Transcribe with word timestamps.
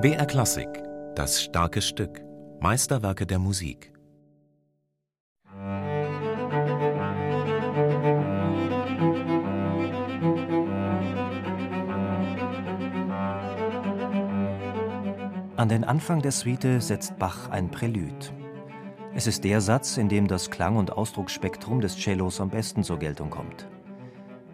BR 0.00 0.26
Klassik, 0.26 0.66
das 1.14 1.40
starke 1.40 1.80
Stück, 1.80 2.20
Meisterwerke 2.58 3.26
der 3.26 3.38
Musik. 3.38 3.92
An 15.56 15.68
den 15.68 15.84
Anfang 15.84 16.20
der 16.22 16.32
Suite 16.32 16.82
setzt 16.82 17.16
Bach 17.20 17.50
ein 17.50 17.70
Prälude. 17.70 18.12
Es 19.14 19.28
ist 19.28 19.44
der 19.44 19.60
Satz, 19.60 19.96
in 19.96 20.08
dem 20.08 20.26
das 20.26 20.50
Klang- 20.50 20.76
und 20.76 20.90
Ausdrucksspektrum 20.90 21.80
des 21.80 21.96
Cellos 21.96 22.40
am 22.40 22.50
besten 22.50 22.82
zur 22.82 22.98
Geltung 22.98 23.30
kommt. 23.30 23.68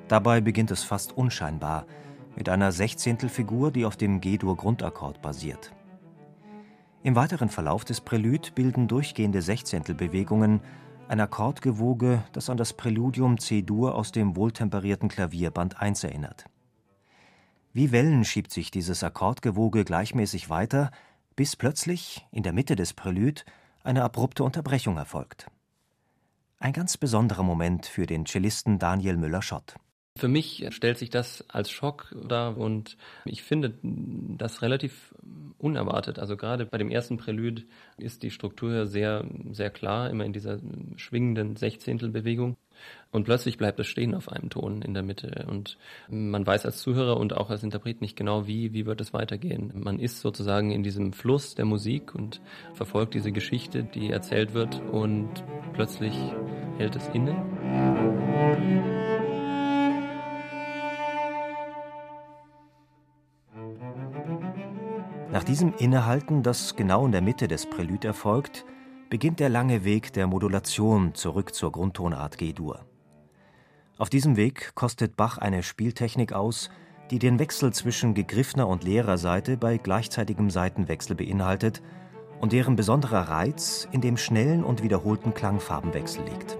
Dabei 0.08 0.40
beginnt 0.40 0.70
es 0.70 0.82
fast 0.82 1.16
unscheinbar– 1.16 1.86
mit 2.38 2.48
einer 2.48 2.70
Sechzehntelfigur, 2.70 3.72
die 3.72 3.84
auf 3.84 3.96
dem 3.96 4.20
G-Dur-Grundakkord 4.20 5.20
basiert. 5.20 5.72
Im 7.02 7.16
weiteren 7.16 7.48
Verlauf 7.48 7.84
des 7.84 8.00
Prälud 8.00 8.54
bilden 8.54 8.86
durchgehende 8.86 9.42
Sechzehntelbewegungen 9.42 10.60
ein 11.08 11.20
Akkordgewoge, 11.20 12.22
das 12.32 12.48
an 12.48 12.56
das 12.56 12.74
Präludium 12.74 13.38
C-Dur 13.38 13.96
aus 13.96 14.12
dem 14.12 14.36
wohltemperierten 14.36 15.08
Klavierband 15.08 15.80
1 15.80 16.04
erinnert. 16.04 16.44
Wie 17.72 17.90
Wellen 17.90 18.24
schiebt 18.24 18.52
sich 18.52 18.70
dieses 18.70 19.02
Akkordgewoge 19.02 19.84
gleichmäßig 19.84 20.48
weiter, 20.48 20.92
bis 21.34 21.56
plötzlich 21.56 22.24
in 22.30 22.44
der 22.44 22.52
Mitte 22.52 22.76
des 22.76 22.92
Prälud 22.92 23.44
eine 23.82 24.04
abrupte 24.04 24.44
Unterbrechung 24.44 24.96
erfolgt. 24.96 25.50
Ein 26.60 26.72
ganz 26.72 26.96
besonderer 26.96 27.42
Moment 27.42 27.86
für 27.86 28.06
den 28.06 28.26
Cellisten 28.26 28.78
Daniel 28.78 29.16
Müller-Schott. 29.16 29.76
Für 30.18 30.28
mich 30.28 30.66
stellt 30.70 30.98
sich 30.98 31.10
das 31.10 31.44
als 31.48 31.70
Schock 31.70 32.12
dar 32.26 32.56
und 32.56 32.96
ich 33.24 33.44
finde 33.44 33.74
das 33.82 34.62
relativ 34.62 35.14
unerwartet. 35.58 36.18
Also 36.18 36.36
gerade 36.36 36.66
bei 36.66 36.76
dem 36.76 36.90
ersten 36.90 37.18
Prälude 37.18 37.62
ist 37.98 38.24
die 38.24 38.32
Struktur 38.32 38.86
sehr, 38.86 39.24
sehr 39.52 39.70
klar, 39.70 40.10
immer 40.10 40.24
in 40.24 40.32
dieser 40.32 40.58
schwingenden 40.96 41.54
Sechzehntelbewegung. 41.54 42.56
Und 43.12 43.24
plötzlich 43.24 43.58
bleibt 43.58 43.78
es 43.78 43.86
stehen 43.86 44.14
auf 44.14 44.28
einem 44.28 44.50
Ton 44.50 44.82
in 44.82 44.92
der 44.92 45.04
Mitte. 45.04 45.46
Und 45.48 45.78
man 46.08 46.46
weiß 46.46 46.66
als 46.66 46.78
Zuhörer 46.78 47.16
und 47.16 47.36
auch 47.36 47.50
als 47.50 47.62
Interpret 47.62 48.00
nicht 48.00 48.16
genau, 48.16 48.48
wie, 48.48 48.72
wie 48.72 48.86
wird 48.86 49.00
es 49.00 49.12
weitergehen. 49.12 49.72
Man 49.74 50.00
ist 50.00 50.20
sozusagen 50.20 50.72
in 50.72 50.82
diesem 50.82 51.12
Fluss 51.12 51.54
der 51.54 51.64
Musik 51.64 52.14
und 52.14 52.40
verfolgt 52.74 53.14
diese 53.14 53.30
Geschichte, 53.30 53.84
die 53.84 54.10
erzählt 54.10 54.52
wird 54.52 54.80
und 54.92 55.28
plötzlich 55.74 56.14
hält 56.76 56.96
es 56.96 57.08
inne. 57.08 59.07
Nach 65.38 65.44
diesem 65.44 65.72
Innehalten, 65.78 66.42
das 66.42 66.74
genau 66.74 67.06
in 67.06 67.12
der 67.12 67.22
Mitte 67.22 67.46
des 67.46 67.66
Prälud 67.70 68.04
erfolgt, 68.04 68.64
beginnt 69.08 69.38
der 69.38 69.48
lange 69.48 69.84
Weg 69.84 70.12
der 70.12 70.26
Modulation 70.26 71.14
zurück 71.14 71.54
zur 71.54 71.70
Grundtonart 71.70 72.38
G-Dur. 72.38 72.84
Auf 73.98 74.10
diesem 74.10 74.34
Weg 74.34 74.74
kostet 74.74 75.16
Bach 75.16 75.38
eine 75.38 75.62
Spieltechnik 75.62 76.32
aus, 76.32 76.70
die 77.12 77.20
den 77.20 77.38
Wechsel 77.38 77.72
zwischen 77.72 78.14
gegriffener 78.14 78.66
und 78.66 78.82
leerer 78.82 79.16
Seite 79.16 79.56
bei 79.56 79.78
gleichzeitigem 79.78 80.50
Seitenwechsel 80.50 81.14
beinhaltet 81.14 81.82
und 82.40 82.52
deren 82.52 82.74
besonderer 82.74 83.28
Reiz 83.28 83.86
in 83.92 84.00
dem 84.00 84.16
schnellen 84.16 84.64
und 84.64 84.82
wiederholten 84.82 85.34
Klangfarbenwechsel 85.34 86.24
liegt. 86.24 86.58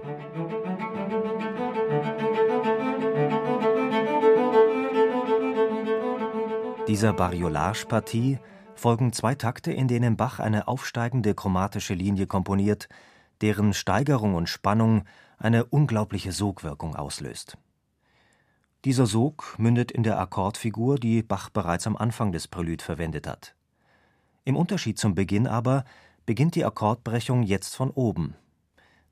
Dieser 6.87 7.11
Bariolage-Partie 7.11 8.39
folgen 8.79 9.13
zwei 9.13 9.35
Takte, 9.35 9.71
in 9.71 9.87
denen 9.87 10.17
Bach 10.17 10.39
eine 10.39 10.67
aufsteigende 10.67 11.35
chromatische 11.35 11.93
Linie 11.93 12.25
komponiert, 12.25 12.89
deren 13.41 13.73
Steigerung 13.73 14.35
und 14.35 14.49
Spannung 14.49 15.03
eine 15.37 15.65
unglaubliche 15.65 16.31
Sogwirkung 16.31 16.95
auslöst. 16.95 17.57
Dieser 18.85 19.05
Sog 19.05 19.55
mündet 19.57 19.91
in 19.91 20.03
der 20.03 20.19
Akkordfigur, 20.19 20.97
die 20.97 21.21
Bach 21.21 21.49
bereits 21.49 21.85
am 21.85 21.97
Anfang 21.97 22.31
des 22.31 22.47
Prälud 22.47 22.81
verwendet 22.81 23.27
hat. 23.27 23.53
Im 24.45 24.55
Unterschied 24.55 24.97
zum 24.97 25.15
Beginn 25.15 25.47
aber 25.47 25.83
beginnt 26.25 26.55
die 26.55 26.65
Akkordbrechung 26.65 27.43
jetzt 27.43 27.75
von 27.75 27.91
oben. 27.91 28.35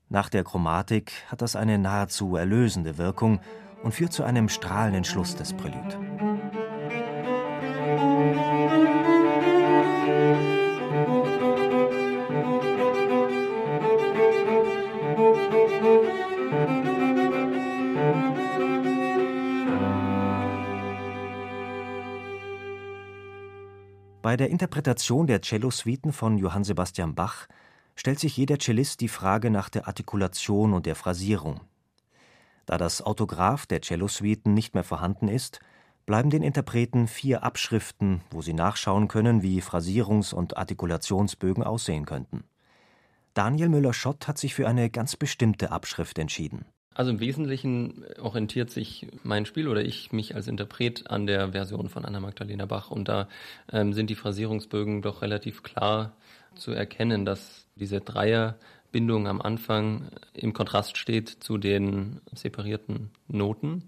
Nach 0.08 0.30
der 0.30 0.42
Chromatik 0.42 1.12
hat 1.28 1.42
das 1.42 1.54
eine 1.54 1.78
nahezu 1.78 2.36
erlösende 2.36 2.96
Wirkung 2.96 3.40
und 3.82 3.92
führt 3.92 4.12
zu 4.12 4.24
einem 4.24 4.48
strahlenden 4.48 5.04
Schluss 5.04 5.36
des 5.36 5.52
Prälud. 5.52 6.27
Bei 24.20 24.36
der 24.36 24.50
Interpretation 24.50 25.28
der 25.28 25.42
Cellosuiten 25.42 26.12
von 26.12 26.38
Johann 26.38 26.64
Sebastian 26.64 27.14
Bach 27.14 27.46
stellt 27.94 28.18
sich 28.18 28.36
jeder 28.36 28.58
Cellist 28.58 29.00
die 29.00 29.08
Frage 29.08 29.48
nach 29.48 29.68
der 29.68 29.86
Artikulation 29.86 30.72
und 30.72 30.86
der 30.86 30.96
Phrasierung. 30.96 31.60
Da 32.66 32.78
das 32.78 33.00
Autograph 33.00 33.66
der 33.66 33.80
Cellosuiten 33.80 34.54
nicht 34.54 34.74
mehr 34.74 34.82
vorhanden 34.82 35.28
ist, 35.28 35.60
bleiben 36.04 36.30
den 36.30 36.42
Interpreten 36.42 37.06
vier 37.06 37.44
Abschriften, 37.44 38.22
wo 38.30 38.42
sie 38.42 38.54
nachschauen 38.54 39.06
können, 39.06 39.42
wie 39.42 39.62
Phrasierungs- 39.62 40.34
und 40.34 40.56
Artikulationsbögen 40.56 41.62
aussehen 41.62 42.04
könnten. 42.04 42.42
Daniel 43.34 43.68
Müller-Schott 43.68 44.26
hat 44.26 44.36
sich 44.36 44.52
für 44.52 44.66
eine 44.66 44.90
ganz 44.90 45.14
bestimmte 45.14 45.70
Abschrift 45.70 46.18
entschieden 46.18 46.64
also 46.98 47.12
im 47.12 47.20
Wesentlichen 47.20 48.04
orientiert 48.20 48.70
sich 48.70 49.06
mein 49.22 49.46
Spiel 49.46 49.68
oder 49.68 49.84
ich 49.84 50.10
mich 50.10 50.34
als 50.34 50.48
Interpret 50.48 51.08
an 51.08 51.28
der 51.28 51.52
Version 51.52 51.88
von 51.88 52.04
Anna 52.04 52.18
Magdalena 52.18 52.66
Bach 52.66 52.90
und 52.90 53.06
da 53.06 53.28
ähm, 53.70 53.92
sind 53.92 54.10
die 54.10 54.16
Phrasierungsbögen 54.16 55.00
doch 55.00 55.22
relativ 55.22 55.62
klar 55.62 56.16
zu 56.56 56.72
erkennen, 56.72 57.24
dass 57.24 57.68
diese 57.76 58.00
Dreierbindung 58.00 59.28
am 59.28 59.40
Anfang 59.40 60.08
im 60.34 60.52
Kontrast 60.52 60.98
steht 60.98 61.28
zu 61.28 61.56
den 61.56 62.20
separierten 62.34 63.10
Noten 63.28 63.84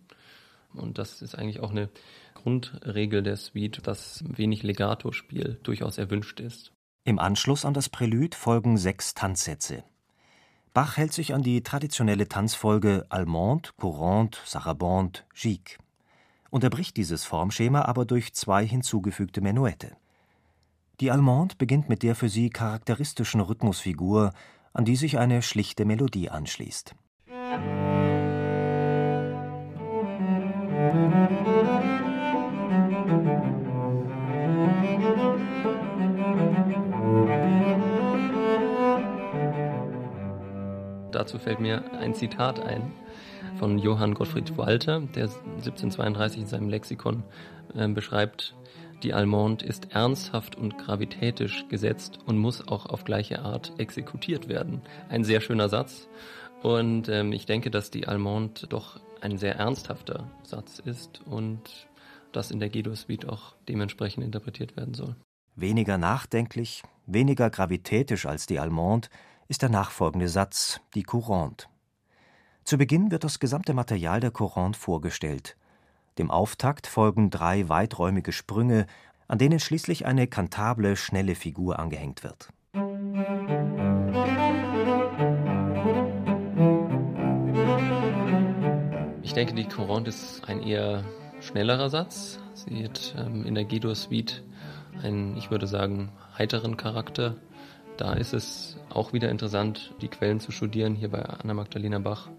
und 0.72 0.99
das 0.99 1.20
ist 1.20 1.34
eigentlich 1.34 1.59
auch 1.59 1.72
eine 1.72 1.88
Grundregel 2.34 3.25
der 3.25 3.37
Suite, 3.37 3.84
dass 3.88 4.22
wenig 4.25 4.62
Legato-Spiel 4.62 5.59
durchaus 5.65 5.99
erwünscht 5.99 6.38
ist. 6.38 6.70
Im 7.03 7.19
Anschluss 7.19 7.65
an 7.65 7.75
das 7.75 7.88
Prälude 7.88 8.37
folgen 8.37 8.78
sechs 8.78 9.15
Tanzsätze. 9.15 9.82
Bach 10.72 10.97
hält 10.97 11.12
sich 11.12 11.34
an 11.34 11.42
die 11.42 11.62
traditionelle 11.62 12.28
Tanzfolge 12.28 13.04
Allemande, 13.08 13.70
Courante, 13.76 14.38
Sarabande, 14.44 15.20
Gigue, 15.34 15.78
unterbricht 16.50 16.97
dieses 16.97 17.25
Formschema 17.25 17.82
aber 17.86 18.04
durch 18.04 18.34
zwei 18.34 18.64
hinzugefügte 18.64 19.41
Menuette. 19.41 19.97
Die 21.00 21.10
Allemande 21.10 21.56
beginnt 21.58 21.88
mit 21.88 22.04
der 22.04 22.14
für 22.14 22.28
sie 22.28 22.50
charakteristischen 22.50 23.41
Rhythmusfigur, 23.41 24.32
an 24.72 24.84
die 24.84 24.97
sich 24.97 25.19
eine 25.19 25.42
schlichte 25.42 25.84
Melodie 25.84 26.31
anschließt. 26.31 26.94
Dazu 41.30 41.38
fällt 41.38 41.60
mir 41.60 41.84
ein 41.92 42.12
Zitat 42.12 42.58
ein 42.58 42.91
von 43.56 43.78
Johann 43.78 44.14
Gottfried 44.14 44.58
Walter, 44.58 44.98
der 44.98 45.26
1732 45.26 46.40
in 46.40 46.46
seinem 46.49 46.69
Lexikon 46.69 47.22
äh, 47.72 47.87
beschreibt, 47.87 48.56
die 49.05 49.14
Allemande 49.14 49.64
ist 49.64 49.93
ernsthaft 49.93 50.56
und 50.56 50.76
gravitätisch 50.76 51.69
gesetzt 51.69 52.19
und 52.26 52.37
muss 52.37 52.66
auch 52.66 52.87
auf 52.87 53.05
gleiche 53.05 53.43
Art 53.43 53.75
exekutiert 53.78 54.49
werden. 54.49 54.82
Ein 55.08 55.22
sehr 55.22 55.40
schöner 55.40 55.69
Satz. 55.69 56.08
Und 56.64 57.08
ähm, 57.08 57.32
ich 57.32 57.46
denke, 57.46 57.70
dass 57.70 57.93
die 57.93 58.08
Allemande 58.08 58.66
doch 58.69 58.99
ein 59.20 59.38
sehr 59.38 59.55
ernsthafter 59.55 60.28
Satz 60.43 60.81
ist 60.81 61.20
und 61.26 61.87
das 62.32 62.50
in 62.50 62.58
der 62.58 62.70
Guido-Suite 62.70 63.28
auch 63.28 63.55
dementsprechend 63.69 64.25
interpretiert 64.25 64.76
werden 64.76 64.94
soll. 64.94 65.14
Weniger 65.55 65.96
nachdenklich, 65.96 66.82
weniger 67.06 67.50
gravitätisch 67.50 68.26
als 68.26 68.49
die 68.49 68.58
Allemande 68.58 69.08
ist 69.50 69.62
der 69.62 69.69
nachfolgende 69.69 70.29
Satz, 70.29 70.81
die 70.94 71.02
Courante. 71.02 71.67
Zu 72.62 72.79
Beginn 72.79 73.11
wird 73.11 73.25
das 73.25 73.41
gesamte 73.41 73.75
Material 73.75 74.20
der 74.20 74.31
Courante 74.31 74.79
vorgestellt. 74.79 75.56
Dem 76.19 76.31
Auftakt 76.31 76.87
folgen 76.87 77.31
drei 77.31 77.69
weiträumige 77.69 78.31
Sprünge, 78.31 78.87
an 79.26 79.38
denen 79.38 79.58
schließlich 79.58 80.06
eine 80.06 80.29
kantable, 80.29 80.94
schnelle 80.94 81.35
Figur 81.35 81.81
angehängt 81.81 82.23
wird. 82.23 82.50
Ich 89.25 89.35
denke, 89.35 89.55
die 89.55 89.67
Courante 89.67 90.11
ist 90.11 90.44
ein 90.46 90.62
eher 90.62 91.03
schnellerer 91.41 91.91
Satz. 91.91 92.38
Sie 92.55 92.85
hat 92.85 93.17
ähm, 93.19 93.44
in 93.44 93.56
der 93.56 93.64
G-Dur-Suite 93.64 94.44
einen, 95.03 95.37
ich 95.37 95.50
würde 95.50 95.67
sagen, 95.67 96.12
heiteren 96.38 96.76
Charakter. 96.76 97.35
Da 98.00 98.14
ist 98.14 98.32
es 98.32 98.79
auch 98.88 99.12
wieder 99.12 99.29
interessant, 99.29 99.94
die 100.00 100.08
Quellen 100.08 100.41
zu 100.41 100.52
studieren. 100.52 100.94
Hier 100.94 101.11
bei 101.11 101.23
Anna 101.23 101.52
Magdalena 101.52 101.99
Bach 101.99 102.31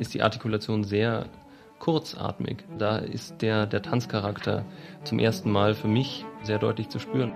ist 0.00 0.14
die 0.14 0.22
Artikulation 0.22 0.82
sehr 0.82 1.28
kurzatmig. 1.78 2.64
Da 2.76 2.98
ist 2.98 3.40
der, 3.40 3.66
der 3.66 3.82
Tanzcharakter 3.82 4.64
zum 5.04 5.20
ersten 5.20 5.52
Mal 5.52 5.76
für 5.76 5.86
mich 5.86 6.24
sehr 6.42 6.58
deutlich 6.58 6.88
zu 6.88 6.98
spüren. 6.98 7.30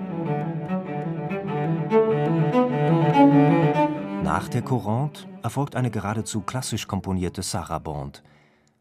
Nach 4.24 4.48
der 4.48 4.62
Courante 4.62 5.28
erfolgt 5.44 5.76
eine 5.76 5.92
geradezu 5.92 6.40
klassisch 6.40 6.88
komponierte 6.88 7.42
Sarabande. 7.42 8.18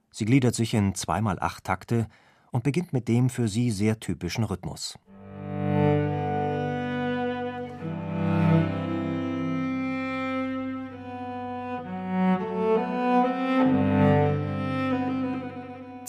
Sie 0.09 0.25
gliedert 0.25 0.55
sich 0.55 0.73
in 0.73 0.95
zweimal 0.95 1.37
acht 1.39 1.63
Takte 1.63 2.07
und 2.51 2.63
beginnt 2.63 2.91
mit 2.91 3.07
dem 3.07 3.29
für 3.29 3.49
sie 3.49 3.69
sehr 3.69 3.99
typischen 3.99 4.45
Rhythmus. 4.45 4.97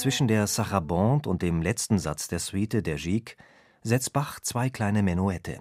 Zwischen 0.00 0.28
der 0.28 0.46
Sarabande 0.46 1.28
und 1.28 1.42
dem 1.42 1.60
letzten 1.60 1.98
Satz 1.98 2.26
der 2.26 2.38
Suite 2.38 2.86
der 2.86 2.96
Gigue 2.96 3.34
setzt 3.82 4.14
Bach 4.14 4.40
zwei 4.40 4.70
kleine 4.70 5.02
Menuette. 5.02 5.60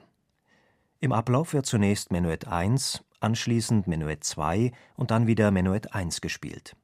Im 1.01 1.11
Ablauf 1.11 1.51
wird 1.51 1.65
zunächst 1.65 2.09
Menuett 2.09 2.47
1, 2.47 3.03
anschließend 3.19 3.87
Menuett 3.87 4.23
2 4.23 4.71
und 4.95 5.11
dann 5.11 5.27
wieder 5.27 5.51
Menuett 5.51 5.93
1 5.93 6.21
gespielt. 6.21 6.77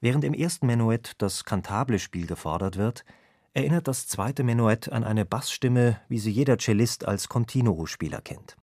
Während 0.00 0.22
im 0.22 0.34
ersten 0.34 0.68
Menuett 0.68 1.14
das 1.18 1.42
kantable 1.42 1.98
Spiel 1.98 2.28
gefordert 2.28 2.76
wird, 2.76 3.04
erinnert 3.52 3.88
das 3.88 4.06
zweite 4.06 4.44
Menuett 4.44 4.92
an 4.92 5.02
eine 5.02 5.24
Bassstimme, 5.24 6.00
wie 6.08 6.20
sie 6.20 6.30
jeder 6.30 6.58
Cellist 6.58 7.08
als 7.08 7.28
Continuo-Spieler 7.28 8.20
kennt. 8.20 8.56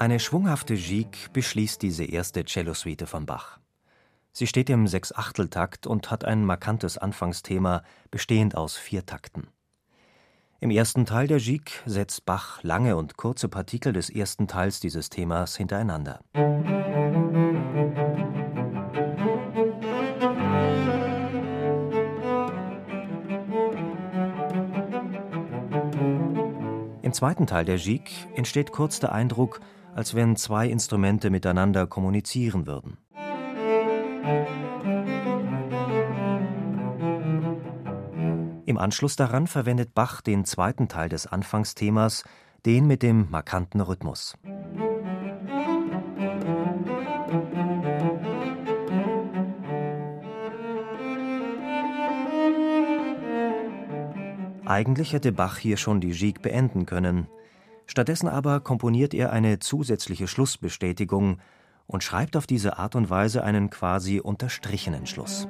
Eine 0.00 0.18
schwunghafte 0.18 0.76
Gigue 0.76 1.28
beschließt 1.34 1.82
diese 1.82 2.04
erste 2.04 2.46
Cellosuite 2.46 3.06
von 3.06 3.26
Bach. 3.26 3.58
Sie 4.32 4.46
steht 4.46 4.70
im 4.70 4.86
Sechsachteltakt 4.86 5.86
und 5.86 6.10
hat 6.10 6.24
ein 6.24 6.42
markantes 6.42 6.96
Anfangsthema, 6.96 7.82
bestehend 8.10 8.56
aus 8.56 8.78
vier 8.78 9.04
Takten. 9.04 9.48
Im 10.58 10.70
ersten 10.70 11.04
Teil 11.04 11.26
der 11.26 11.36
Gigue 11.36 11.74
setzt 11.84 12.24
Bach 12.24 12.62
lange 12.62 12.96
und 12.96 13.18
kurze 13.18 13.50
Partikel 13.50 13.92
des 13.92 14.08
ersten 14.08 14.48
Teils 14.48 14.80
dieses 14.80 15.10
Themas 15.10 15.58
hintereinander. 15.58 16.20
Im 27.02 27.12
zweiten 27.12 27.46
Teil 27.46 27.66
der 27.66 27.76
Gigue 27.76 28.14
entsteht 28.34 28.72
kurz 28.72 28.98
der 28.98 29.12
Eindruck, 29.12 29.60
als 29.94 30.14
wenn 30.14 30.36
zwei 30.36 30.68
Instrumente 30.68 31.30
miteinander 31.30 31.86
kommunizieren 31.86 32.66
würden. 32.66 32.98
Im 38.66 38.78
Anschluss 38.78 39.16
daran 39.16 39.46
verwendet 39.46 39.94
Bach 39.94 40.20
den 40.20 40.44
zweiten 40.44 40.88
Teil 40.88 41.08
des 41.08 41.26
Anfangsthemas, 41.26 42.22
den 42.66 42.86
mit 42.86 43.02
dem 43.02 43.28
markanten 43.30 43.80
Rhythmus. 43.80 44.36
Eigentlich 54.64 55.14
hätte 55.14 55.32
Bach 55.32 55.58
hier 55.58 55.76
schon 55.76 56.00
die 56.00 56.12
Gigue 56.12 56.40
beenden 56.40 56.86
können, 56.86 57.26
Stattdessen 57.90 58.28
aber 58.28 58.60
komponiert 58.60 59.14
er 59.14 59.32
eine 59.32 59.58
zusätzliche 59.58 60.28
Schlussbestätigung 60.28 61.38
und 61.88 62.04
schreibt 62.04 62.36
auf 62.36 62.46
diese 62.46 62.78
Art 62.78 62.94
und 62.94 63.10
Weise 63.10 63.42
einen 63.42 63.68
quasi 63.68 64.20
unterstrichenen 64.20 65.08
Schluss. 65.08 65.48